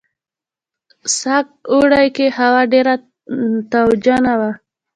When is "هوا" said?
2.37-2.61